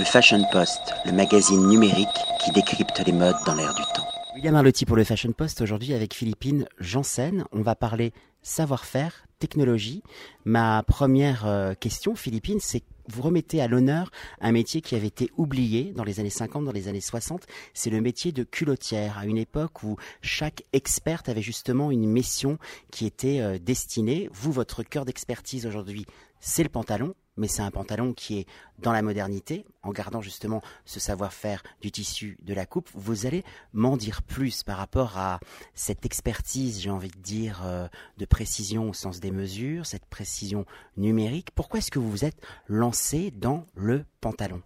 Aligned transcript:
Le 0.00 0.06
Fashion 0.06 0.42
Post, 0.50 0.94
le 1.04 1.12
magazine 1.12 1.68
numérique 1.68 2.08
qui 2.42 2.50
décrypte 2.52 2.98
les 3.04 3.12
modes 3.12 3.36
dans 3.44 3.54
l'air 3.54 3.74
du 3.74 3.82
temps. 3.94 4.08
William 4.34 4.54
Arlotti 4.54 4.86
pour 4.86 4.96
le 4.96 5.04
Fashion 5.04 5.30
Post 5.32 5.60
aujourd'hui 5.60 5.92
avec 5.92 6.14
Philippine 6.14 6.66
Janssen. 6.78 7.44
On 7.52 7.60
va 7.60 7.74
parler 7.74 8.14
savoir-faire, 8.40 9.26
technologie. 9.40 10.02
Ma 10.46 10.82
première 10.84 11.46
euh, 11.46 11.74
question, 11.74 12.14
Philippine, 12.14 12.60
c'est 12.62 12.82
vous 13.08 13.20
remettez 13.20 13.60
à 13.60 13.68
l'honneur 13.68 14.10
un 14.40 14.52
métier 14.52 14.80
qui 14.80 14.94
avait 14.94 15.08
été 15.08 15.30
oublié 15.36 15.92
dans 15.94 16.04
les 16.04 16.18
années 16.18 16.30
50, 16.30 16.64
dans 16.64 16.72
les 16.72 16.88
années 16.88 17.02
60. 17.02 17.44
C'est 17.74 17.90
le 17.90 18.00
métier 18.00 18.32
de 18.32 18.42
culottière, 18.42 19.18
à 19.18 19.26
une 19.26 19.36
époque 19.36 19.82
où 19.82 19.98
chaque 20.22 20.62
experte 20.72 21.28
avait 21.28 21.42
justement 21.42 21.90
une 21.90 22.06
mission 22.06 22.56
qui 22.90 23.04
était 23.04 23.40
euh, 23.40 23.58
destinée. 23.58 24.30
Vous, 24.32 24.50
votre 24.50 24.82
cœur 24.82 25.04
d'expertise 25.04 25.66
aujourd'hui, 25.66 26.06
c'est 26.40 26.62
le 26.62 26.70
pantalon 26.70 27.14
mais 27.36 27.48
c'est 27.48 27.62
un 27.62 27.70
pantalon 27.70 28.12
qui 28.12 28.38
est 28.38 28.46
dans 28.78 28.92
la 28.92 29.02
modernité, 29.02 29.64
en 29.82 29.90
gardant 29.90 30.20
justement 30.20 30.62
ce 30.84 31.00
savoir-faire 31.00 31.62
du 31.80 31.90
tissu 31.90 32.38
de 32.42 32.54
la 32.54 32.66
coupe. 32.66 32.88
Vous 32.94 33.26
allez 33.26 33.44
m'en 33.72 33.96
dire 33.96 34.22
plus 34.22 34.62
par 34.62 34.78
rapport 34.78 35.18
à 35.18 35.40
cette 35.74 36.04
expertise, 36.04 36.80
j'ai 36.80 36.90
envie 36.90 37.10
de 37.10 37.18
dire, 37.18 37.62
euh, 37.64 37.88
de 38.18 38.24
précision 38.24 38.88
au 38.90 38.92
sens 38.92 39.20
des 39.20 39.30
mesures, 39.30 39.86
cette 39.86 40.06
précision 40.06 40.66
numérique. 40.96 41.48
Pourquoi 41.54 41.78
est-ce 41.78 41.90
que 41.90 41.98
vous 41.98 42.10
vous 42.10 42.24
êtes 42.24 42.40
lancé 42.68 43.30
dans 43.30 43.66
le 43.74 44.04
pantalon? 44.20 44.62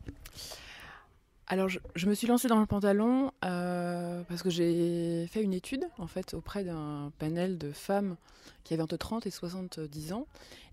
Alors, 1.46 1.68
je, 1.68 2.08
me 2.08 2.14
suis 2.14 2.26
lancée 2.26 2.48
dans 2.48 2.58
le 2.58 2.66
pantalon 2.66 3.30
euh, 3.44 4.22
parce 4.28 4.42
que 4.42 4.48
j'ai 4.48 5.26
fait 5.26 5.42
une 5.42 5.52
étude 5.52 5.84
en 5.98 6.06
fait 6.06 6.32
auprès 6.32 6.64
d'un 6.64 7.12
panel 7.18 7.58
de 7.58 7.70
femmes 7.70 8.16
qui 8.64 8.72
avaient 8.72 8.82
entre 8.82 8.96
30 8.96 9.26
et 9.26 9.30
70 9.30 10.14
ans. 10.14 10.26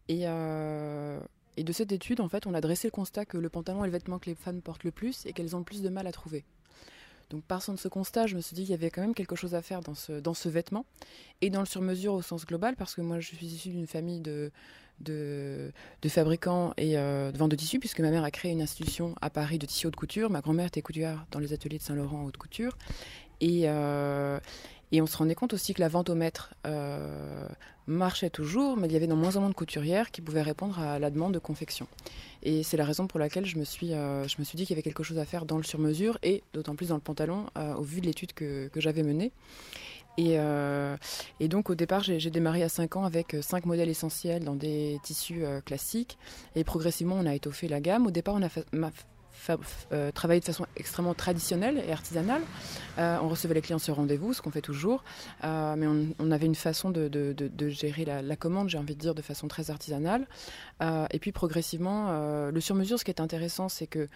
Et 0.08 0.22
euh, 0.28 1.20
et 1.58 1.64
de 1.64 1.74
cette 1.74 1.92
étude, 1.92 2.22
en 2.22 2.30
fait, 2.30 2.48
on 2.48 2.54
a 2.54 2.62
dressé 2.62 2.88
le 2.88 2.92
constat 2.92 3.26
que 3.26 3.38
le 3.38 3.50
pantalon 3.50 3.84
est 3.84 3.88
le 3.88 3.92
vêtement 3.92 4.20
que 4.20 4.30
les 4.30 4.36
femmes 4.36 4.62
portent 4.62 4.84
le 4.84 4.92
plus 4.92 5.26
et 5.26 5.34
qu'elles 5.34 5.56
ont 5.56 5.60
le 5.60 5.66
plus 5.66 5.82
de 5.82 5.90
mal 5.90 6.08
à 6.08 6.12
trouver. 6.12 6.44
Donc, 7.30 7.44
partant 7.44 7.74
de 7.74 7.80
ce 7.80 7.88
constat, 7.88 8.28
je 8.28 8.36
me 8.36 8.42
suis 8.42 8.56
dit 8.56 8.64
qu'il 8.64 8.72
y 8.72 8.74
avait 8.74 8.90
quand 8.90 9.02
même 9.02 9.14
quelque 9.14 9.36
chose 9.36 9.56
à 9.56 9.62
faire 9.62 9.82
dans 9.82 9.96
ce, 9.96 10.14
dans 10.14 10.34
ce 10.34 10.50
vêtement 10.50 10.86
et 11.42 11.50
dans 11.50 11.62
le 11.62 11.66
sur-mesure 11.66 12.14
au 12.14 12.22
sens 12.22 12.46
global, 12.46 12.76
parce 12.76 12.96
que 12.96 13.02
moi, 13.02 13.20
je 13.20 13.28
suis 13.28 13.46
issue 13.46 13.70
d'une 13.70 13.88
famille 13.88 14.20
de, 14.20 14.52
de, 15.00 15.72
de, 16.02 16.10
fabricants 16.10 16.74
et 16.76 16.98
euh, 16.98 17.32
de 17.32 17.38
vente 17.38 17.52
de 17.52 17.56
tissus, 17.56 17.80
puisque 17.80 18.02
ma 18.02 18.12
mère 18.12 18.26
a 18.26 18.32
créé 18.32 18.52
une 18.52 18.62
institution 18.62 19.16
à 19.22 19.30
Paris 19.30 19.60
de 19.60 19.66
tissus 19.66 19.88
haute 19.88 19.96
couture. 19.96 20.30
Ma 20.30 20.42
grand-mère 20.42 20.68
était 20.68 20.82
couturière 20.82 21.26
dans 21.32 21.40
les 21.40 21.54
ateliers 21.54 21.78
de 21.78 21.84
Saint-Laurent 21.84 22.26
haute 22.26 22.38
couture. 22.38 22.78
Euh, 23.44 24.40
et 24.92 25.02
on 25.02 25.06
se 25.06 25.18
rendait 25.18 25.36
compte 25.36 25.54
aussi 25.54 25.74
que 25.74 25.80
la 25.80 25.88
vente 25.88 26.10
au 26.10 26.16
maître 26.16 26.54
euh, 26.68 27.48
marchait 27.88 28.30
toujours, 28.30 28.78
mais 28.78 28.88
il 28.88 28.94
y 28.94 28.96
avait 28.96 29.08
de 29.08 29.14
moins 29.14 29.38
en 29.38 29.42
moins 29.42 29.50
de 29.50 29.56
couturières 29.56 30.12
qui 30.12 30.22
pouvaient 30.22 30.42
répondre 30.42 30.80
à 30.80 31.00
la 31.00 31.10
demande 31.10 31.34
de 31.34 31.40
confection. 31.40 31.88
Et 32.44 32.64
c'est 32.64 32.78
la 32.78 32.86
raison 32.86 33.08
pour 33.08 33.20
laquelle 33.20 33.46
je 33.46 33.58
me 33.58 33.64
suis, 33.64 33.94
euh, 33.94 34.28
je 34.28 34.36
me 34.40 34.44
suis 34.44 34.58
dit 34.58 34.66
qu'il 34.66 34.76
y 34.76 34.76
avait 34.76 34.84
quelque 34.84 35.04
chose 35.04 35.18
à 35.18 35.26
faire 35.26 35.46
dans 35.46 35.58
le 35.58 35.64
sur-mesure 35.64 36.18
et 36.24 36.44
d'autant 36.54 36.76
plus 36.76 36.90
dans 36.90 36.96
le 36.96 37.02
pantalon, 37.02 37.46
euh, 37.58 37.74
au 37.76 37.84
vu 37.84 38.02
de 38.02 38.06
l'étude 38.06 38.34
que, 38.34 38.68
que 38.68 38.82
j'avais 38.82 39.04
menée. 39.04 39.32
Et, 40.18 40.38
donc 41.48 41.70
au 41.70 41.76
départ, 41.76 42.04
j'ai 42.04 42.30
démarré 42.30 42.62
à 42.62 42.70
5 42.70 42.98
ans 42.98 43.06
avec 43.06 43.36
5 43.42 43.66
modèles 43.66 43.90
essentiels 43.90 44.44
dans 44.44 44.56
des 44.56 45.00
tissus 45.02 45.44
classiques. 45.66 46.18
Et 46.56 46.64
progressivement, 46.64 47.16
on 47.16 47.26
a 47.26 47.34
étoffé 47.34 47.68
la 47.68 47.80
gamme. 47.80 48.06
Au 48.06 48.12
départ, 48.12 48.36
on 48.36 48.42
a 48.44 48.50
fait, 48.50 48.66
euh, 49.92 50.12
travailler 50.12 50.40
de 50.40 50.46
façon 50.46 50.66
extrêmement 50.76 51.14
traditionnelle 51.14 51.84
et 51.88 51.92
artisanale. 51.92 52.42
Euh, 52.98 53.18
on 53.22 53.30
recevait 53.30 53.54
les 53.54 53.62
clients 53.62 53.80
sur 53.80 53.96
rendez-vous, 53.96 54.34
ce 54.34 54.42
qu'on 54.42 54.52
fait 54.52 54.62
toujours, 54.62 55.04
euh, 55.44 55.76
mais 55.76 55.88
on, 56.20 56.32
avait 56.32 56.46
une 56.46 56.56
façon 56.56 56.90
de, 56.90 57.10
gérer 57.70 58.06
la, 58.06 58.36
commande, 58.36 58.70
j'ai 58.70 58.78
envie 58.78 58.96
de 58.96 59.00
dire, 59.00 59.16
de 59.16 59.22
façon 59.22 59.48
très 59.48 59.72
artisanale. 59.72 60.28
et 60.82 61.20
puis 61.20 61.32
progressivement, 61.32 62.50
le 62.50 62.62
sur-mesure, 62.62 63.00
ce 63.00 63.04
qui 63.04 63.12
est 63.12 63.22
intéressant, 63.22 63.70
c'est 63.70 63.88
que 63.88 64.08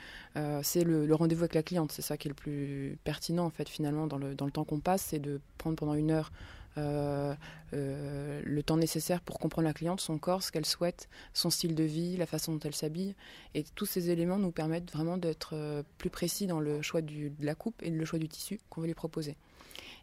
c'est 0.61 0.83
le, 0.83 1.13
rendez-vous 1.13 1.43
avec 1.43 1.55
la 1.55 1.63
cliente. 1.63 1.91
C'est 1.91 2.01
ça 2.01 2.17
qui 2.17 2.27
est 2.27 2.29
le 2.29 2.35
plus 2.35 2.97
pertinent, 3.03 3.45
en 3.45 3.49
fait, 3.49 3.69
finalement, 3.69 4.07
dans 4.07 4.17
le, 4.17 4.35
temps 4.35 4.63
qu'on 4.63 4.79
passe, 4.79 5.07
c'est 5.09 5.19
de 5.19 5.41
prendre 5.57 5.75
pendant 5.75 5.95
une 5.95 6.11
heure 6.11 6.31
euh, 6.31 6.35
euh, 6.35 6.64
le 6.77 8.61
temps 8.63 8.77
nécessaire 8.77 9.21
pour 9.21 9.39
comprendre 9.39 9.67
la 9.67 9.73
cliente, 9.73 10.01
son 10.01 10.17
corps, 10.17 10.43
ce 10.43 10.51
qu'elle 10.51 10.65
souhaite, 10.65 11.09
son 11.33 11.49
style 11.49 11.75
de 11.75 11.83
vie, 11.83 12.17
la 12.17 12.25
façon 12.25 12.53
dont 12.53 12.59
elle 12.63 12.75
s'habille. 12.75 13.15
Et 13.53 13.63
tous 13.75 13.85
ces 13.85 14.09
éléments 14.09 14.37
nous 14.37 14.51
permettent 14.51 14.91
vraiment 14.91 15.17
d'être 15.17 15.51
euh, 15.53 15.83
plus 15.97 16.09
précis 16.09 16.47
dans 16.47 16.59
le 16.59 16.81
choix 16.81 17.01
de 17.01 17.31
la 17.39 17.55
coupe 17.55 17.81
et 17.83 17.89
le 17.89 18.05
choix 18.05 18.19
du 18.19 18.27
tissu 18.27 18.59
qu'on 18.69 18.81
veut 18.81 18.87
lui 18.87 18.93
proposer. 18.93 19.35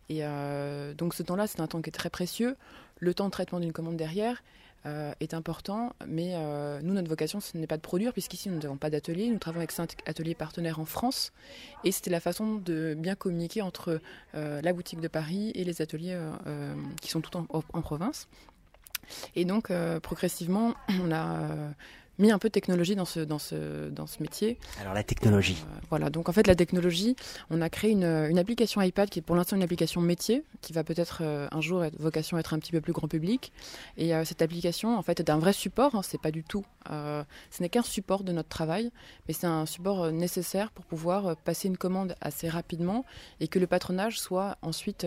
Et 0.09 0.22
donc 0.99 1.15
ce 1.15 1.22
temps-là, 1.22 1.47
c'est 1.47 1.60
un 1.60 1.66
temps 1.66 1.81
qui 1.81 1.88
est 1.88 1.93
très 1.93 2.10
précieux. 2.10 2.56
Le 2.99 3.15
temps 3.15 3.27
de 3.27 3.31
traitement 3.31 3.60
d'une 3.60 3.72
commande 3.72 3.97
derrière, 3.97 4.43
euh, 4.84 5.12
est 5.20 5.34
important, 5.34 5.94
mais 6.06 6.32
euh, 6.34 6.81
nous, 6.82 6.93
notre 6.93 7.09
vocation, 7.09 7.41
ce 7.41 7.56
n'est 7.56 7.66
pas 7.66 7.76
de 7.76 7.82
produire, 7.82 8.12
puisqu'ici, 8.12 8.48
nous 8.48 8.59
n'avons 8.59 8.76
pas 8.76 8.91
d'atelier. 8.91 9.28
Nous 9.28 9.38
travaillons 9.38 9.60
avec 9.60 9.70
cinq 9.70 9.97
ateliers 10.06 10.34
partenaires 10.34 10.81
en 10.81 10.84
France, 10.84 11.32
et 11.84 11.93
c'était 11.93 12.10
la 12.10 12.20
façon 12.20 12.56
de 12.56 12.94
bien 12.98 13.15
communiquer 13.15 13.62
entre 13.62 14.00
euh, 14.34 14.60
la 14.60 14.72
boutique 14.72 15.00
de 15.00 15.09
Paris 15.09 15.53
et 15.54 15.65
les 15.65 15.82
ateliers 15.82 16.19
qui 17.00 17.10
sont 17.10 17.21
tout 17.21 17.37
en, 17.37 17.47
en 17.50 17.82
province. 17.82 18.28
Et 19.34 19.44
donc, 19.44 19.72
progressivement, 20.03 20.75
on 20.88 21.12
a 21.12 21.75
mis 22.19 22.31
un 22.31 22.39
peu 22.39 22.49
de 22.49 22.53
technologie 22.53 22.95
dans 22.95 23.05
ce, 23.05 23.21
dans 23.21 23.39
ce, 23.39 23.89
dans 23.89 24.06
ce 24.06 24.23
métier. 24.23 24.59
Alors 24.81 24.95
la 24.95 25.03
technologie. 25.03 25.62
Euh, 25.62 25.81
voilà, 25.89 26.11
donc 26.11 26.28
en 26.28 26.33
fait 26.33 26.47
la 26.47 26.55
technologie, 26.55 27.17
on 27.50 27.61
a 27.62 27.71
créé 27.71 27.91
une, 27.91 28.05
une 28.05 28.39
application 28.39 28.81
iPad 28.83 29.09
qui 29.09 29.19
est 29.21 29.23
pour 29.23 29.37
l'instant 29.37 29.56
une 29.56 29.62
application 29.62 30.00
métier, 30.00 30.45
qui 30.61 30.72
va 30.72 30.84
peut-être 30.84 31.19
euh, 31.22 31.49
un 31.51 31.61
jour 31.61 31.84
être 31.84 31.99
vocation 31.99 32.37
à 32.37 32.41
être 32.41 32.55
un 32.55 32.59
petit 32.59 32.72
peu 32.72 32.81
plus 32.81 32.93
grand 32.93 33.09
public. 33.09 33.53
Et 33.97 34.15
euh, 34.15 34.25
cette 34.25 34.43
application 34.43 34.97
en 34.97 35.03
fait 35.03 35.21
est 35.21 35.31
un 35.31 35.39
vrai 35.39 35.53
support, 35.53 35.95
hein, 35.95 36.03
c'est 36.03 36.21
pas 36.21 36.31
du 36.31 36.45
tout, 36.45 36.65
ce 36.89 37.25
n'est 37.61 37.69
qu'un 37.69 37.83
support 37.83 38.25
de 38.25 38.33
notre 38.33 38.49
travail, 38.49 38.91
mais 39.27 39.34
c'est 39.34 39.47
un 39.47 39.67
support 39.67 40.11
nécessaire 40.11 40.71
pour 40.72 40.84
pouvoir 40.84 41.37
passer 41.37 41.69
une 41.69 41.77
commande 41.77 42.17
assez 42.21 42.49
rapidement 42.49 43.05
et 43.41 43.49
que 43.49 43.59
le 43.59 43.67
patronage 43.67 44.21
soit 44.21 44.59
ensuite 44.62 45.06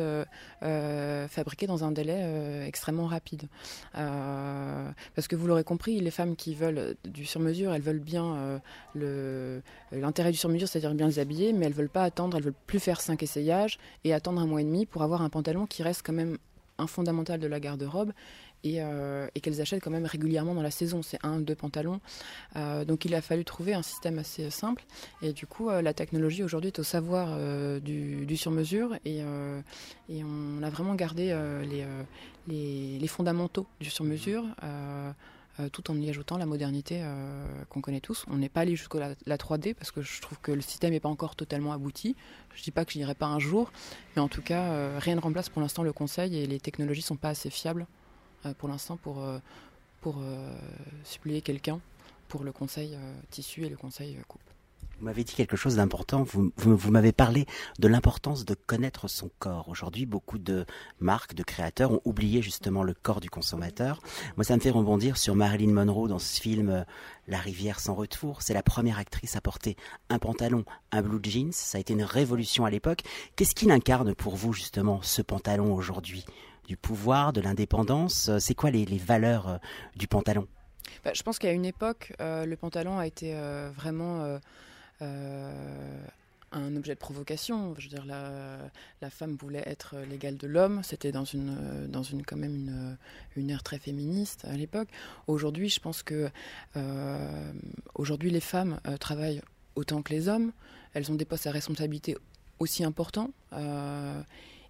fabriqué 0.61 1.67
dans 1.67 1.83
un 1.83 1.91
délai 1.91 2.65
extrêmement 2.65 3.07
rapide. 3.07 3.47
parce 3.93 5.27
que 5.27 5.35
vous 5.35 5.47
l'aurez 5.47 5.63
compris, 5.63 5.99
les 5.99 6.11
femmes 6.11 6.35
qui 6.35 6.55
veulent 6.55 6.94
du 7.03 7.25
sur-mesure, 7.25 7.73
elles 7.73 7.81
veulent 7.81 7.99
bien 7.99 8.59
euh, 8.95 9.59
l'intérêt 9.91 10.31
du 10.31 10.37
sur-mesure, 10.37 10.67
c'est-à-dire 10.67 10.93
bien 10.93 11.07
les 11.07 11.19
habiller, 11.19 11.53
mais 11.53 11.65
elles 11.65 11.73
veulent 11.73 11.89
pas 11.89 12.03
attendre, 12.03 12.37
elles 12.37 12.43
veulent 12.43 12.53
plus 12.67 12.79
faire 12.79 13.01
cinq 13.01 13.23
essayages 13.23 13.77
et 14.03 14.13
attendre 14.13 14.41
un 14.41 14.45
mois 14.45 14.61
et 14.61 14.63
demi 14.63 14.85
pour 14.85 15.03
avoir 15.03 15.21
un 15.21 15.29
pantalon 15.29 15.65
qui 15.65 15.83
reste 15.83 16.01
quand 16.05 16.13
même 16.13 16.37
un 16.77 16.87
fondamental 16.87 17.39
de 17.39 17.47
la 17.47 17.59
garde-robe 17.59 18.11
et, 18.65 18.81
euh, 18.81 19.27
qu'elles 19.41 19.61
achètent 19.61 19.81
quand 19.81 19.91
même 19.91 20.05
régulièrement 20.05 20.55
dans 20.55 20.61
la 20.61 20.71
saison. 20.71 21.01
C'est 21.01 21.19
un, 21.23 21.39
deux 21.39 21.55
pantalons. 21.55 22.01
Euh, 22.55 22.83
donc 22.83 23.05
il 23.05 23.15
a 23.15 23.21
fallu 23.21 23.45
trouver 23.45 23.73
un 23.73 23.81
système 23.81 24.19
assez 24.19 24.49
simple. 24.49 24.83
Et 25.21 25.31
du 25.31 25.47
coup, 25.47 25.69
la 25.69 25.93
technologie 25.93 26.43
aujourd'hui 26.43 26.67
est 26.67 26.79
au 26.79 26.83
savoir 26.83 27.37
du, 27.79 28.35
sur-mesure 28.35 28.95
et, 29.05 29.21
on 30.09 30.63
a 30.63 30.69
vraiment 30.69 30.95
gardé 30.95 31.37
les, 32.47 32.99
les, 32.99 33.07
fondamentaux 33.07 33.67
du 33.79 33.89
sur-mesure. 33.89 34.43
Euh, 35.61 35.69
tout 35.69 35.89
en 35.89 35.95
y 35.95 36.09
ajoutant 36.09 36.37
la 36.37 36.45
modernité 36.45 36.99
euh, 37.01 37.63
qu'on 37.69 37.79
connaît 37.79 38.01
tous. 38.01 38.25
On 38.29 38.35
n'est 38.35 38.49
pas 38.49 38.61
allé 38.61 38.75
jusqu'à 38.75 39.15
la, 39.25 39.37
3D 39.37 39.73
parce 39.73 39.89
que 39.89 40.01
je 40.01 40.21
trouve 40.21 40.37
que 40.41 40.51
le 40.51 40.59
système 40.59 40.91
n'est 40.91 40.99
pas 40.99 41.07
encore 41.07 41.37
totalement 41.37 41.71
abouti. 41.71 42.17
Je 42.53 42.59
ne 42.59 42.63
dis 42.65 42.71
pas 42.71 42.83
que 42.83 42.91
je 42.91 42.97
n'irai 42.97 43.15
pas 43.15 43.27
un 43.27 43.39
jour, 43.39 43.71
mais 44.15 44.21
en 44.21 44.27
tout 44.27 44.41
cas, 44.41 44.63
euh, 44.63 44.99
rien 44.99 45.15
ne 45.15 45.21
remplace 45.21 45.47
pour 45.47 45.61
l'instant 45.61 45.83
le 45.83 45.93
conseil 45.93 46.35
et 46.35 46.45
les 46.45 46.59
technologies 46.59 47.01
ne 47.01 47.05
sont 47.05 47.15
pas 47.15 47.29
assez 47.29 47.49
fiables 47.49 47.87
pour 48.59 48.69
l'instant 48.69 48.95
pour, 48.95 49.25
pour 50.01 50.21
suppléer 51.03 51.41
quelqu'un 51.41 51.79
pour 52.27 52.43
le 52.43 52.51
conseil 52.51 52.95
tissu 53.31 53.65
et 53.65 53.69
le 53.69 53.75
conseil 53.75 54.19
coupe. 54.27 54.54
Vous 54.99 55.05
m'avez 55.05 55.25
dit 55.25 55.33
quelque 55.33 55.57
chose 55.57 55.75
d'important. 55.75 56.23
Vous, 56.23 56.91
m'avez 56.91 57.11
parlé 57.11 57.45
de 57.79 57.87
l'importance 57.87 58.45
de 58.45 58.53
connaître 58.53 59.09
son 59.09 59.29
corps. 59.39 59.67
Aujourd'hui, 59.67 60.05
beaucoup 60.05 60.37
de 60.37 60.65
marques, 60.99 61.35
de 61.35 61.43
créateurs 61.43 61.91
ont 61.91 62.01
oublié 62.05 62.41
justement 62.41 62.81
le 62.81 62.93
corps 62.93 63.19
du 63.19 63.29
consommateur. 63.29 64.01
Moi, 64.37 64.45
ça 64.45 64.55
me 64.55 64.61
fait 64.61 64.69
rebondir 64.69 65.17
sur 65.17 65.35
Marilyn 65.35 65.73
Monroe 65.73 66.07
dans 66.07 66.19
ce 66.19 66.39
film 66.39 66.69
euh, 66.69 66.83
La 67.27 67.39
rivière 67.39 67.81
sans 67.81 67.93
retour. 67.93 68.41
C'est 68.41 68.53
la 68.53 68.63
première 68.63 68.97
actrice 68.97 69.35
à 69.35 69.41
porter 69.41 69.75
un 70.09 70.17
pantalon, 70.17 70.63
un 70.93 71.01
blue 71.01 71.19
jeans. 71.21 71.51
Ça 71.51 71.77
a 71.77 71.81
été 71.81 71.93
une 71.93 72.03
révolution 72.03 72.63
à 72.63 72.69
l'époque. 72.69 73.01
Qu'est-ce 73.35 73.53
qu'il 73.53 73.71
incarne 73.71 74.15
pour 74.15 74.37
vous 74.37 74.53
justement 74.53 75.01
ce 75.01 75.21
pantalon 75.21 75.73
aujourd'hui? 75.73 76.25
Du 76.67 76.77
pouvoir, 76.77 77.33
de 77.33 77.41
l'indépendance? 77.41 78.31
C'est 78.39 78.55
quoi 78.55 78.71
les, 78.71 78.85
valeurs 78.97 79.47
euh, 79.47 79.57
du 79.97 80.07
pantalon? 80.07 80.47
Bah, 81.03 81.11
Je 81.13 81.21
pense 81.21 81.37
qu'à 81.37 81.51
une 81.51 81.65
époque, 81.65 82.13
euh, 82.21 82.45
le 82.45 82.55
pantalon 82.55 82.97
a 82.97 83.05
été 83.05 83.35
vraiment 83.75 84.23
euh, 84.23 84.39
un 85.01 86.75
objet 86.75 86.93
de 86.93 86.99
provocation. 86.99 87.75
Je 87.77 87.83
veux 87.83 87.95
dire, 87.95 88.05
la, 88.05 88.57
la 89.01 89.09
femme 89.09 89.35
voulait 89.35 89.63
être 89.65 89.95
l'égale 90.09 90.37
de 90.37 90.47
l'homme. 90.47 90.81
C'était 90.83 91.11
dans 91.11 91.25
une, 91.25 91.87
dans 91.87 92.03
une 92.03 92.23
quand 92.23 92.37
même 92.37 92.55
une, 92.55 92.97
une 93.35 93.49
ère 93.49 93.63
très 93.63 93.77
féministe 93.79 94.45
à 94.45 94.55
l'époque. 94.55 94.87
Aujourd'hui, 95.27 95.69
je 95.69 95.79
pense 95.79 96.01
que 96.03 96.29
euh, 96.77 97.51
aujourd'hui 97.95 98.31
les 98.31 98.39
femmes 98.39 98.79
euh, 98.87 98.97
travaillent 98.97 99.41
autant 99.75 100.01
que 100.01 100.13
les 100.13 100.29
hommes. 100.29 100.51
Elles 100.93 101.11
ont 101.11 101.15
des 101.15 101.25
postes 101.25 101.47
à 101.47 101.51
responsabilité 101.51 102.15
aussi 102.59 102.83
importants. 102.83 103.31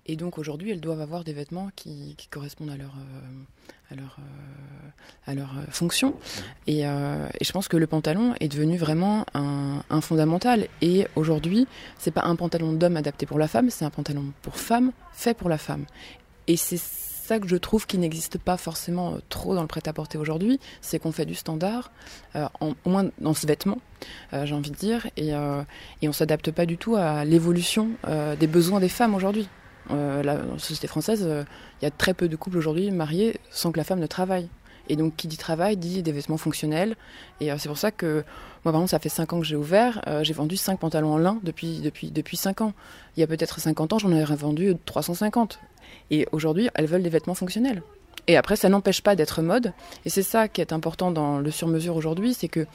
Et 0.07 0.15
donc 0.15 0.37
aujourd'hui, 0.37 0.71
elles 0.71 0.81
doivent 0.81 1.01
avoir 1.01 1.23
des 1.23 1.33
vêtements 1.33 1.69
qui, 1.75 2.15
correspondent 2.29 2.69
à 2.69 2.77
leur, 2.77 2.93
euh, 2.95 3.91
à 3.91 3.95
leur, 3.95 4.17
euh, 4.19 4.89
à 5.25 5.33
leur 5.33 5.57
euh, 5.57 5.63
fonction. 5.69 6.15
Et, 6.67 6.81
et, 6.81 7.43
je 7.43 7.51
pense 7.51 7.67
que 7.67 7.77
le 7.77 7.87
pantalon 7.87 8.35
est 8.39 8.47
devenu 8.47 8.77
vraiment 8.77 9.25
un, 9.33 9.81
un 9.89 10.01
fondamental. 10.01 10.67
Et 10.81 11.07
aujourd'hui, 11.15 11.67
c'est 11.97 12.11
pas 12.11 12.23
un 12.23 12.35
pantalon 12.35 12.73
d'homme 12.73 12.97
adapté 12.97 13.25
pour 13.25 13.39
la 13.39 13.47
femme, 13.47 13.69
c'est 13.69 13.85
un 13.85 13.89
pantalon 13.89 14.25
pour 14.41 14.57
femme 14.57 14.91
fait 15.11 15.35
pour 15.35 15.49
la 15.49 15.57
femme. 15.57 15.85
Et 16.47 16.57
c'est 16.57 16.77
ça 16.77 17.39
que 17.39 17.47
je 17.47 17.55
trouve 17.55 17.87
qui 17.87 17.97
n'existe 17.97 18.37
pas 18.37 18.57
forcément 18.57 19.17
trop 19.29 19.55
dans 19.55 19.61
le 19.61 19.67
prêt-à-porter 19.67 20.19
aujourd'hui, 20.19 20.59
c'est 20.81 20.99
qu'on 20.99 21.11
fait 21.11 21.25
du 21.25 21.33
standard, 21.33 21.91
en, 22.35 22.75
au 22.85 22.89
moins 22.89 23.09
dans 23.19 23.33
ce 23.33 23.47
vêtement, 23.47 23.79
j'ai 24.31 24.53
envie 24.53 24.69
de 24.69 24.75
dire, 24.75 25.07
et, 25.17 25.29
et 25.29 26.07
on 26.07 26.13
s'adapte 26.13 26.51
pas 26.51 26.67
du 26.67 26.77
tout 26.77 26.95
à 26.95 27.25
l'évolution 27.25 27.89
des 28.39 28.45
besoins 28.45 28.79
des 28.79 28.89
femmes 28.89 29.15
aujourd'hui. 29.15 29.49
Euh, 29.91 30.23
la, 30.23 30.39
société 30.57 30.87
française, 30.87 31.23
euh, 31.25 31.43
il 31.81 31.85
y 31.85 31.87
a 31.87 31.91
très 31.91 32.13
peu 32.13 32.27
de 32.27 32.35
couples 32.35 32.57
aujourd'hui 32.57 32.89
mariés 32.91 33.39
sans 33.51 33.71
que 33.71 33.77
la 33.77 33.83
femme 33.83 33.99
ne 33.99 34.07
travaille. 34.07 34.49
Et 34.87 34.95
donc, 34.95 35.15
qui 35.15 35.27
dit 35.27 35.37
travail 35.37 35.77
dit 35.77 36.03
des 36.03 36.11
vêtements 36.11 36.37
fonctionnels. 36.37 36.95
Et 37.39 37.51
euh, 37.51 37.55
c'est 37.57 37.67
pour 37.67 37.77
ça 37.77 37.91
que, 37.91 38.23
moi, 38.63 38.71
par 38.71 38.75
exemple, 38.75 38.89
ça 38.89 38.99
fait 38.99 39.09
5 39.09 39.33
ans 39.33 39.39
que 39.39 39.45
j'ai 39.45 39.55
ouvert. 39.55 40.01
j'ai 40.21 40.33
vendu 40.33 40.57
5 40.57 40.79
pantalons 40.79 41.13
en 41.13 41.17
lin 41.17 41.39
depuis, 41.43 41.79
depuis, 41.79 42.11
depuis 42.11 42.37
5 42.37 42.61
ans. 42.61 42.73
Il 43.17 43.19
y 43.19 43.23
a 43.23 43.27
peut-être 43.27 43.59
50 43.59 43.93
ans, 43.93 43.99
j'en 43.99 44.11
aurais 44.11 44.35
vendu 44.35 44.75
350. 44.85 45.59
Et 46.11 46.27
aujourd'hui, 46.31 46.69
elles 46.75 46.85
veulent 46.85 47.03
des 47.03 47.09
vêtements 47.09 47.33
fonctionnels. 47.33 47.81
Et 48.27 48.37
après, 48.37 48.55
ça 48.55 48.69
n'empêche 48.69 49.01
pas 49.01 49.15
d'être 49.15 49.41
mode. 49.41 49.73
Et 50.03 50.09
c'est 50.09 50.23
ça 50.23 50.47
qui 50.47 50.61
est 50.61 50.73
important 50.73 51.11
dans 51.11 51.39
le 51.39 51.51
sur-mesure 51.51 51.95
aujourd'hui, 51.95 52.33
c'est 52.33 52.47
que 52.47 52.65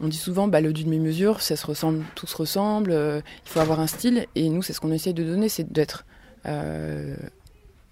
on 0.00 0.08
dit 0.08 0.18
souvent, 0.18 0.46
bah, 0.46 0.60
le 0.60 0.74
demi-mesure, 0.74 1.40
ça 1.40 1.56
se 1.56 1.66
ressemble, 1.66 2.04
tout 2.14 2.26
se 2.26 2.36
ressemble, 2.36 2.92
il 2.92 3.50
faut 3.50 3.60
avoir 3.60 3.80
un 3.80 3.86
style. 3.86 4.26
Et 4.34 4.50
nous, 4.50 4.62
c'est 4.62 4.74
ce 4.74 4.80
qu'on 4.80 4.92
essaye 4.92 5.14
de 5.14 5.24
donner, 5.24 5.48
c'est 5.48 5.72
d'être 5.72 6.04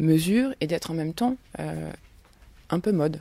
mesure 0.01 0.55
et 0.61 0.67
d'être 0.67 0.91
en 0.91 0.95
même 0.95 1.15
temps 1.15 1.37
euh, 1.59 1.91
un 2.71 2.81
peu 2.81 2.93
mode. 2.93 3.19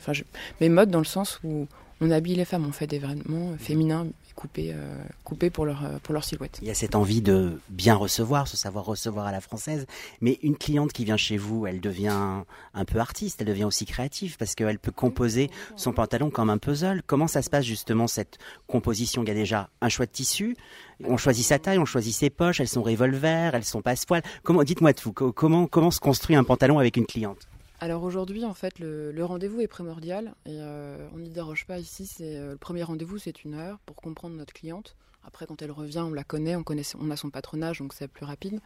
Mais 0.59 0.69
mode 0.69 0.89
dans 0.89 0.99
le 0.99 1.05
sens 1.05 1.39
où 1.43 1.67
on 2.01 2.11
habille 2.11 2.35
les 2.35 2.45
femmes, 2.45 2.65
on 2.67 2.71
fait 2.71 2.87
des 2.87 2.99
vêtements 2.99 3.55
féminins 3.57 4.07
coupés, 4.43 4.71
euh, 4.73 5.01
coupés 5.23 5.49
pour, 5.49 5.65
leur, 5.65 6.23
silhouette. 6.23 6.59
Il 6.61 6.67
y 6.67 6.71
a 6.71 6.73
cette 6.73 6.95
envie 6.95 7.21
de 7.21 7.61
bien 7.69 7.95
recevoir, 7.95 8.49
ce 8.49 8.57
savoir 8.57 8.83
recevoir 8.83 9.25
à 9.25 9.31
la 9.31 9.39
française. 9.39 9.85
Mais 10.19 10.37
une 10.43 10.57
cliente 10.57 10.91
qui 10.91 11.05
vient 11.05 11.15
chez 11.15 11.37
vous, 11.37 11.65
elle 11.65 11.79
devient 11.79 12.43
un 12.73 12.85
peu 12.85 12.99
artiste, 12.99 13.39
elle 13.39 13.47
devient 13.47 13.63
aussi 13.63 13.85
créative 13.85 14.35
parce 14.37 14.53
qu'elle 14.53 14.79
peut 14.79 14.91
composer 14.91 15.49
son 15.77 15.93
pantalon 15.93 16.29
comme 16.29 16.49
un 16.49 16.57
puzzle. 16.57 17.03
Comment 17.07 17.27
ça 17.27 17.41
se 17.41 17.49
passe 17.49 17.63
justement 17.63 18.07
cette 18.07 18.37
composition? 18.67 19.23
Il 19.23 19.29
y 19.29 19.31
a 19.31 19.35
déjà 19.35 19.69
un 19.79 19.87
choix 19.87 20.05
de 20.05 20.11
tissu, 20.11 20.57
on 21.05 21.15
choisit 21.15 21.45
sa 21.45 21.57
taille, 21.57 21.77
on 21.79 21.85
choisit 21.85 22.13
ses 22.13 22.29
poches, 22.29 22.59
elles 22.59 22.67
sont 22.67 22.83
revolver, 22.83 23.55
elles 23.55 23.63
sont 23.63 23.81
passe-poil. 23.81 24.23
Comment, 24.43 24.63
dites-moi 24.63 24.93
tout, 24.93 25.13
comment 25.13 25.91
se 25.91 26.01
construit 26.01 26.35
un 26.35 26.43
pantalon 26.43 26.79
avec 26.79 26.97
une 26.97 27.05
cliente? 27.05 27.47
Alors 27.79 28.03
aujourd'hui, 28.03 28.45
en 28.45 28.53
fait, 28.53 28.79
le, 28.79 29.13
rendez-vous 29.23 29.61
est 29.61 29.67
primordial 29.67 30.35
et 30.45 30.57
euh, 30.59 31.07
on 31.13 31.19
n'y 31.19 31.29
déroge 31.29 31.65
pas 31.65 31.79
ici. 31.79 32.05
C'est 32.05 32.37
euh, 32.37 32.51
le 32.51 32.57
premier 32.57 32.83
rendez-vous, 32.83 33.17
c'est 33.17 33.43
une 33.43 33.55
heure 33.55 33.79
pour 33.85 33.95
comprendre 33.95 34.35
notre 34.35 34.53
cliente. 34.53 34.95
Après, 35.25 35.45
quand 35.45 35.61
elle 35.61 35.71
revient, 35.71 35.99
on 35.99 36.13
la 36.13 36.23
connaît, 36.23 36.55
on 36.55 36.63
connaît, 36.63 36.83
on 36.99 37.09
a 37.11 37.17
son 37.17 37.29
patronage, 37.29 37.79
donc 37.79 37.93
c'est 37.93 38.07
plus 38.07 38.25
rapide. 38.25 38.59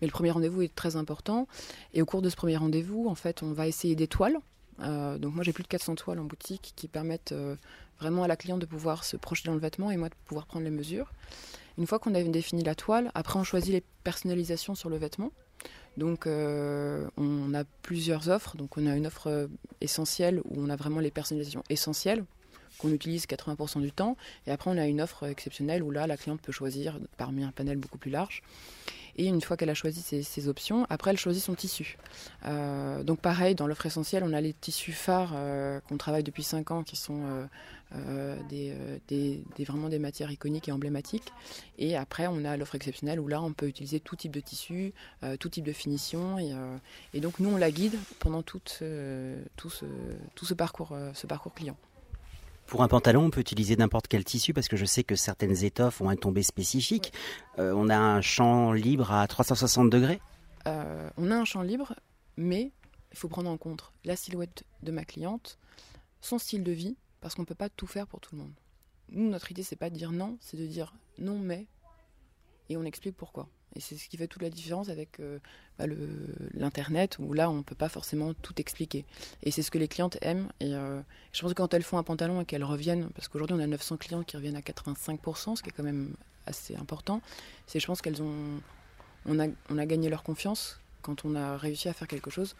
Mais 0.00 0.06
le 0.06 0.12
premier 0.12 0.30
rendez-vous 0.30 0.62
est 0.62 0.74
très 0.74 0.96
important. 0.96 1.46
Et 1.94 2.02
au 2.02 2.06
cours 2.06 2.22
de 2.22 2.28
ce 2.28 2.36
premier 2.36 2.56
rendez-vous, 2.56 3.06
en 3.08 3.14
fait, 3.14 3.42
on 3.42 3.52
va 3.52 3.66
essayer 3.66 3.94
des 3.94 4.08
toiles. 4.08 4.38
Euh, 4.80 5.18
donc 5.18 5.34
moi, 5.34 5.44
j'ai 5.44 5.52
plus 5.52 5.62
de 5.62 5.68
400 5.68 5.94
toiles 5.96 6.18
en 6.18 6.24
boutique 6.24 6.72
qui 6.74 6.88
permettent 6.88 7.34
vraiment 8.00 8.24
à 8.24 8.28
la 8.28 8.36
cliente 8.36 8.60
de 8.60 8.66
pouvoir 8.66 9.04
se 9.04 9.16
projeter 9.16 9.48
dans 9.48 9.54
le 9.54 9.60
vêtement 9.60 9.90
et 9.90 9.96
moi 9.96 10.08
de 10.08 10.14
pouvoir 10.24 10.46
prendre 10.46 10.64
les 10.64 10.70
mesures. 10.70 11.12
Une 11.78 11.86
fois 11.86 11.98
qu'on 11.98 12.14
a 12.14 12.22
défini 12.22 12.64
la 12.64 12.74
toile, 12.74 13.10
après 13.14 13.38
on 13.38 13.44
choisit 13.44 13.72
les 13.72 13.84
personnalisations 14.02 14.74
sur 14.74 14.88
le 14.88 14.96
vêtement. 14.96 15.30
Donc 15.96 16.26
euh, 16.26 17.08
on 17.16 17.54
a 17.54 17.64
plusieurs 17.82 18.28
offres. 18.28 18.56
Donc 18.56 18.76
on 18.78 18.86
a 18.86 18.96
une 18.96 19.06
offre 19.06 19.28
euh, 19.28 19.46
essentielle 19.80 20.40
où 20.44 20.54
on 20.56 20.70
a 20.70 20.76
vraiment 20.76 21.00
les 21.00 21.10
personnalisations 21.10 21.64
essentielles 21.68 22.24
qu'on 22.78 22.92
utilise 22.92 23.26
80% 23.26 23.80
du 23.80 23.92
temps. 23.92 24.16
Et 24.46 24.50
après 24.50 24.70
on 24.70 24.78
a 24.78 24.86
une 24.86 25.00
offre 25.00 25.26
exceptionnelle 25.26 25.82
où 25.82 25.90
là 25.90 26.06
la 26.06 26.16
cliente 26.16 26.40
peut 26.40 26.52
choisir 26.52 26.98
parmi 27.16 27.44
un 27.44 27.52
panel 27.52 27.78
beaucoup 27.78 27.98
plus 27.98 28.10
large. 28.10 28.42
Et 29.16 29.26
une 29.26 29.40
fois 29.40 29.56
qu'elle 29.56 29.70
a 29.70 29.74
choisi 29.74 30.00
ses, 30.02 30.48
options, 30.48 30.86
après 30.88 31.10
elle 31.10 31.18
choisit 31.18 31.42
son 31.42 31.54
tissu. 31.54 31.98
Euh, 32.46 33.02
donc 33.02 33.20
pareil, 33.20 33.54
dans 33.54 33.66
l'offre 33.66 33.86
essentielle, 33.86 34.24
on 34.24 34.32
a 34.32 34.40
les 34.40 34.52
tissus 34.52 34.92
phares 34.92 35.32
euh, 35.34 35.80
qu'on 35.88 35.96
travaille 35.96 36.22
depuis 36.22 36.42
5 36.42 36.70
ans, 36.70 36.82
qui 36.82 36.96
sont 36.96 37.48
euh, 37.92 38.36
vraiment 39.66 39.88
des 39.88 39.98
matières 39.98 40.30
iconiques 40.30 40.68
et 40.68 40.72
emblématiques. 40.72 41.32
Et 41.78 41.96
après, 41.96 42.26
on 42.26 42.44
a 42.44 42.56
l'offre 42.56 42.74
exceptionnelle 42.74 43.20
où 43.20 43.28
là, 43.28 43.42
on 43.42 43.52
peut 43.52 43.66
utiliser 43.66 44.00
tout 44.00 44.16
type 44.16 44.32
de 44.32 44.40
tissu, 44.40 44.92
tout 45.38 45.48
type 45.48 45.64
de 45.64 45.72
finition. 45.72 46.38
Et, 47.12 47.20
donc 47.20 47.40
nous, 47.40 47.50
on 47.50 47.56
la 47.56 47.70
guide 47.70 47.98
pendant 48.18 48.42
tout, 48.42 48.60
ce 48.66 50.54
parcours 50.54 50.94
client. 51.54 51.76
Pour 52.70 52.84
un 52.84 52.88
pantalon, 52.88 53.24
on 53.24 53.30
peut 53.30 53.40
utiliser 53.40 53.74
n'importe 53.74 54.06
quel 54.06 54.22
tissu 54.22 54.54
parce 54.54 54.68
que 54.68 54.76
je 54.76 54.84
sais 54.84 55.02
que 55.02 55.16
certaines 55.16 55.64
étoffes 55.64 56.00
ont 56.00 56.08
un 56.08 56.14
tombé 56.14 56.44
spécifique. 56.44 57.12
Euh, 57.58 57.72
on 57.74 57.88
a 57.88 57.98
un 57.98 58.20
champ 58.20 58.70
libre 58.70 59.10
à 59.10 59.26
360 59.26 59.90
degrés 59.90 60.20
euh, 60.68 61.10
On 61.16 61.32
a 61.32 61.36
un 61.36 61.44
champ 61.44 61.62
libre, 61.62 61.96
mais 62.36 62.70
il 63.10 63.18
faut 63.18 63.26
prendre 63.26 63.50
en 63.50 63.56
compte 63.56 63.92
la 64.04 64.14
silhouette 64.14 64.62
de 64.84 64.92
ma 64.92 65.04
cliente, 65.04 65.58
son 66.20 66.38
style 66.38 66.62
de 66.62 66.70
vie, 66.70 66.96
parce 67.20 67.34
qu'on 67.34 67.42
ne 67.42 67.46
peut 67.46 67.56
pas 67.56 67.70
tout 67.70 67.88
faire 67.88 68.06
pour 68.06 68.20
tout 68.20 68.36
le 68.36 68.42
monde. 68.42 68.54
Nous, 69.10 69.28
notre 69.28 69.50
idée, 69.50 69.64
c'est 69.64 69.74
pas 69.74 69.90
de 69.90 69.96
dire 69.96 70.12
non, 70.12 70.38
c'est 70.40 70.56
de 70.56 70.66
dire 70.66 70.94
non, 71.18 71.40
mais, 71.40 71.66
et 72.68 72.76
on 72.76 72.84
explique 72.84 73.16
pourquoi. 73.16 73.48
Et 73.76 73.80
c'est 73.80 73.96
ce 73.96 74.08
qui 74.08 74.16
fait 74.16 74.26
toute 74.26 74.42
la 74.42 74.50
différence 74.50 74.88
avec 74.88 75.20
euh, 75.20 75.38
bah, 75.78 75.84
l'Internet, 76.54 77.18
où 77.18 77.32
là, 77.32 77.50
on 77.50 77.58
ne 77.58 77.62
peut 77.62 77.74
pas 77.74 77.88
forcément 77.88 78.34
tout 78.34 78.60
expliquer. 78.60 79.04
Et 79.42 79.50
c'est 79.50 79.62
ce 79.62 79.70
que 79.70 79.78
les 79.78 79.88
clientes 79.88 80.18
aiment. 80.22 80.48
Et 80.60 80.74
euh, 80.74 81.00
je 81.32 81.40
pense 81.40 81.52
que 81.52 81.56
quand 81.56 81.72
elles 81.74 81.82
font 81.82 81.98
un 81.98 82.02
pantalon 82.02 82.40
et 82.40 82.44
qu'elles 82.44 82.64
reviennent, 82.64 83.10
parce 83.14 83.28
qu'aujourd'hui, 83.28 83.56
on 83.56 83.60
a 83.60 83.66
900 83.66 83.96
clients 83.96 84.22
qui 84.22 84.36
reviennent 84.36 84.56
à 84.56 84.60
85%, 84.60 85.56
ce 85.56 85.62
qui 85.62 85.68
est 85.68 85.72
quand 85.72 85.84
même 85.84 86.14
assez 86.46 86.74
important, 86.76 87.20
c'est 87.66 87.78
je 87.78 87.86
pense 87.86 88.00
qu'elles 88.02 88.22
ont 88.22 88.60
on 89.26 89.38
a, 89.38 89.46
on 89.68 89.78
a 89.78 89.86
gagné 89.86 90.08
leur 90.08 90.22
confiance 90.22 90.80
quand 91.02 91.24
on 91.24 91.34
a 91.34 91.56
réussi 91.56 91.88
à 91.88 91.92
faire 91.92 92.08
quelque 92.08 92.30
chose 92.30 92.56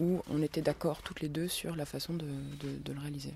où 0.00 0.22
on 0.28 0.42
était 0.42 0.62
d'accord 0.62 1.02
toutes 1.02 1.20
les 1.20 1.28
deux 1.28 1.48
sur 1.48 1.76
la 1.76 1.86
façon 1.86 2.14
de, 2.14 2.26
de, 2.26 2.92
le 2.92 3.00
réaliser. 3.00 3.34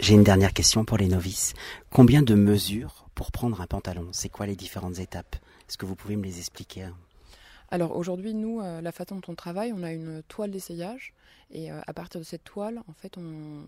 J'ai 0.00 0.14
une 0.14 0.24
dernière 0.24 0.54
question 0.54 0.86
pour 0.86 0.96
les 0.96 1.08
novices. 1.08 1.52
Combien 1.90 2.22
de 2.22 2.34
mesures 2.34 3.04
pour 3.14 3.30
prendre 3.30 3.60
un 3.60 3.66
pantalon? 3.66 4.08
C'est 4.12 4.30
quoi 4.30 4.46
les 4.46 4.56
différentes 4.56 4.98
étapes? 4.98 5.36
Est-ce 5.68 5.76
que 5.76 5.84
vous 5.84 5.94
pouvez 5.94 6.16
me 6.16 6.24
les 6.24 6.38
expliquer? 6.38 6.88
Alors 7.70 7.94
aujourd'hui, 7.94 8.32
nous, 8.32 8.62
euh, 8.62 8.80
la 8.80 8.92
façon 8.92 9.16
dont 9.16 9.32
on 9.32 9.34
travaille, 9.34 9.74
on 9.74 9.82
a 9.82 9.92
une 9.92 10.22
toile 10.26 10.52
d'essayage 10.52 11.12
et 11.50 11.70
euh, 11.70 11.80
à 11.86 11.92
partir 11.92 12.18
de 12.18 12.24
cette 12.24 12.44
toile, 12.44 12.80
en 12.88 12.94
fait, 12.94 13.18
on, 13.18 13.66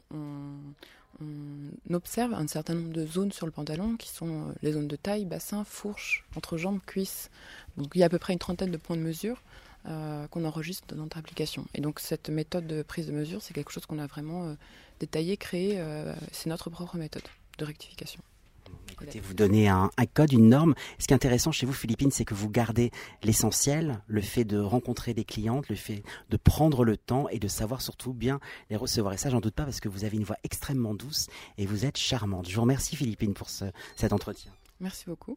observe 1.91 2.33
un 2.33 2.49
certain 2.49 2.75
nombre 2.75 2.95
de 2.95 3.07
zones 3.07 3.31
sur 3.31 3.45
le 3.45 3.53
pantalon 3.53 3.97
qui 3.97 4.09
sont 4.09 4.49
euh, 4.49 4.53
les 4.63 4.73
zones 4.73 4.89
de 4.89 4.97
taille, 4.97 5.27
bassin, 5.27 5.65
fourche, 5.65 6.25
entre 6.35 6.57
jambes, 6.57 6.81
cuisses. 6.87 7.31
Donc 7.77 7.89
il 7.95 7.99
y 7.99 8.03
a 8.03 8.07
à 8.07 8.09
peu 8.09 8.19
près 8.19 8.33
une 8.33 8.39
trentaine 8.39 8.71
de 8.71 8.79
points 8.79 8.97
de 8.97 9.03
mesure 9.03 9.43
qu'on 9.85 10.45
enregistre 10.45 10.87
dans 10.89 11.03
notre 11.03 11.19
application. 11.19 11.67
Et 11.75 11.81
donc 11.81 12.01
cette 12.01 12.29
méthode 12.29 12.67
de 12.67 12.83
prise 12.83 13.07
de 13.07 13.13
mesure, 13.13 13.43
c'est 13.43 13.55
quelque 13.55 13.73
chose 13.73 13.87
qu'on 13.87 13.99
a 13.99 14.07
vraiment 14.07 14.57
détaillé, 15.01 15.37
créé. 15.37 15.83
c'est 16.31 16.49
notre 16.49 16.71
propre 16.71 16.97
méthode 16.97 17.23
de 17.59 17.65
rectification. 17.65 18.23
Écoutez, 18.91 19.21
vous 19.21 19.35
donnez 19.35 19.69
un, 19.69 19.91
code, 20.13 20.33
une 20.33 20.49
norme. 20.49 20.75
Ce 20.99 21.07
qui 21.07 21.13
est 21.13 21.17
intéressant 21.17 21.51
chez 21.51 21.67
vous, 21.67 21.73
Philippine, 21.73 22.11
c'est 22.11 22.25
que 22.25 22.35
vous 22.35 22.49
gardez 22.49 22.91
l'essentiel, 23.23 24.03
le 24.07 24.21
fait 24.21 24.45
de 24.45 24.59
rencontrer 24.59 25.15
des 25.15 25.25
clientes, 25.25 25.69
le 25.69 25.77
fait 25.77 26.03
de 26.31 26.37
prendre 26.37 26.85
le 26.85 26.97
temps 26.97 27.29
et 27.29 27.39
de 27.39 27.49
savoir 27.49 27.81
surtout 27.81 28.13
bien 28.13 28.39
les 28.71 28.77
recevoir. 28.77 29.15
Et 29.15 29.17
ça, 29.17 29.31
j'en 29.31 29.41
doute 29.41 29.55
pas 29.55 29.65
parce 29.65 29.81
que 29.81 29.89
vous 29.89 30.05
avez 30.05 30.17
une 30.17 30.25
voix 30.25 30.37
extrêmement 30.45 30.95
douce 30.95 31.29
et 31.59 31.67
vous 31.67 31.85
êtes 31.85 31.97
charmante. 31.97 32.49
Je 32.49 32.55
vous 32.55 32.61
remercie, 32.61 32.97
Philippine, 32.97 33.35
pour 33.35 33.49
cet 33.49 34.13
entretien. 34.13 34.53
Merci 34.81 35.05
beaucoup. 35.07 35.37